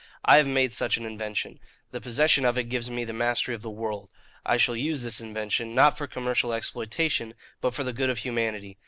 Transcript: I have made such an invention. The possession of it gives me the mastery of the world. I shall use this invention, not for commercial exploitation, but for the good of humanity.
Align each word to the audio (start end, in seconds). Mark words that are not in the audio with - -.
I 0.25 0.37
have 0.37 0.47
made 0.47 0.73
such 0.73 0.97
an 0.97 1.05
invention. 1.05 1.59
The 1.91 2.01
possession 2.01 2.43
of 2.43 2.57
it 2.57 2.63
gives 2.69 2.89
me 2.89 3.03
the 3.05 3.13
mastery 3.13 3.53
of 3.53 3.61
the 3.61 3.69
world. 3.69 4.09
I 4.43 4.57
shall 4.57 4.75
use 4.75 5.03
this 5.03 5.21
invention, 5.21 5.75
not 5.75 5.95
for 5.95 6.07
commercial 6.07 6.53
exploitation, 6.53 7.35
but 7.61 7.75
for 7.75 7.83
the 7.83 7.93
good 7.93 8.09
of 8.09 8.17
humanity. 8.17 8.79